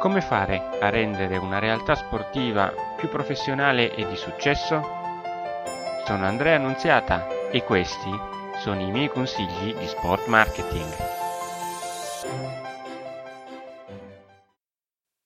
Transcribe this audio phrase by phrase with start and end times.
[0.00, 4.80] Come fare a rendere una realtà sportiva più professionale e di successo?
[6.06, 8.08] Sono Andrea Annunziata e questi
[8.60, 10.90] sono i miei consigli di sport marketing.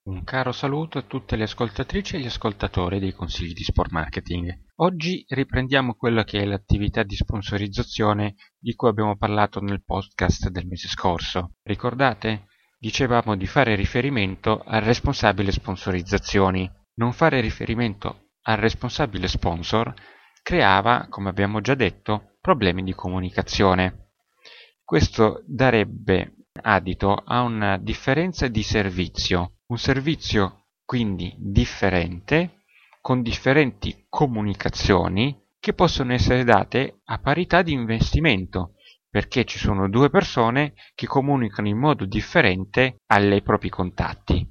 [0.08, 4.52] Un caro saluto a tutte le ascoltatrici e gli ascoltatori dei consigli di sport marketing.
[4.78, 10.66] Oggi riprendiamo quella che è l'attività di sponsorizzazione di cui abbiamo parlato nel podcast del
[10.66, 11.52] mese scorso.
[11.62, 12.48] Ricordate?
[12.84, 16.70] Dicevamo di fare riferimento al responsabile sponsorizzazioni.
[16.96, 19.94] Non fare riferimento al responsabile sponsor
[20.42, 24.10] creava, come abbiamo già detto, problemi di comunicazione.
[24.84, 32.64] Questo darebbe adito a una differenza di servizio, un servizio quindi differente,
[33.00, 38.74] con differenti comunicazioni che possono essere date a parità di investimento,
[39.14, 44.44] perché ci sono due persone che comunicano in modo differente ai propri contatti.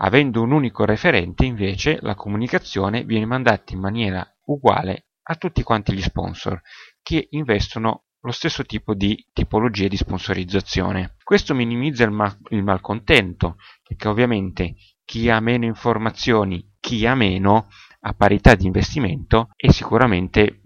[0.00, 5.94] Avendo un unico referente, invece, la comunicazione viene mandata in maniera uguale a tutti quanti
[5.94, 6.60] gli sponsor
[7.00, 11.16] che investono lo stesso tipo di tipologie di sponsorizzazione.
[11.24, 14.74] Questo minimizza il, mal- il malcontento, perché ovviamente
[15.06, 17.68] chi ha meno informazioni, chi ha meno,
[18.04, 20.60] a parità di investimento, è sicuramente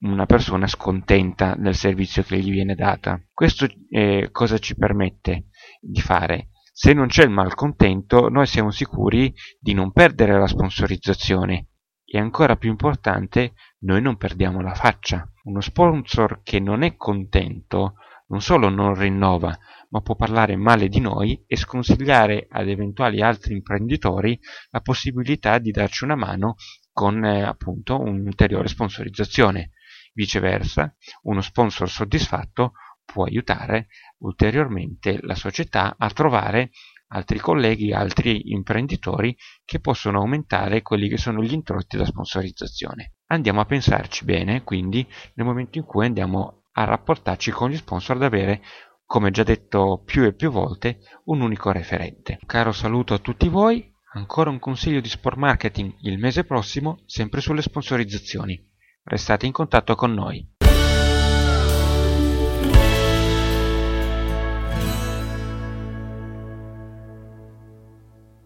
[0.00, 3.20] una persona scontenta del servizio che gli viene data.
[3.32, 5.46] Questo eh, cosa ci permette
[5.80, 6.50] di fare?
[6.72, 11.68] Se non c'è il malcontento, noi siamo sicuri di non perdere la sponsorizzazione
[12.04, 15.30] e ancora più importante, noi non perdiamo la faccia.
[15.44, 17.94] Uno sponsor che non è contento
[18.28, 19.56] non solo non rinnova,
[19.90, 24.38] ma può parlare male di noi e sconsigliare ad eventuali altri imprenditori
[24.70, 26.54] la possibilità di darci una mano
[26.92, 29.70] con eh, appunto un'ulteriore sponsorizzazione.
[30.12, 32.72] Viceversa, uno sponsor soddisfatto
[33.04, 36.70] può aiutare ulteriormente la società a trovare
[37.12, 43.14] altri colleghi, altri imprenditori che possono aumentare quelli che sono gli introiti da sponsorizzazione.
[43.26, 48.16] Andiamo a pensarci bene, quindi, nel momento in cui andiamo a rapportarci con gli sponsor
[48.16, 48.62] ad avere,
[49.04, 52.38] come già detto più e più volte, un unico referente.
[52.46, 57.40] Caro saluto a tutti voi, ancora un consiglio di sport marketing il mese prossimo, sempre
[57.40, 58.69] sulle sponsorizzazioni.
[59.10, 60.59] Restate in contatto con noi.